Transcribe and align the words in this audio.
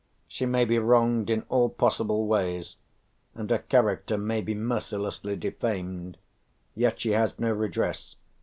She 0.27 0.47
may 0.47 0.65
be 0.65 0.79
wronged 0.79 1.29
in 1.29 1.43
all 1.47 1.69
possible 1.69 2.25
ways, 2.25 2.77
and 3.35 3.47
her 3.51 3.59
character 3.59 4.17
may 4.17 4.41
be 4.41 4.55
mercilessly 4.55 5.35
defamed; 5.35 6.17
yet 6.73 6.99
she 6.99 7.11
has 7.11 7.37
no 7.37 7.51
redress. 7.51 8.15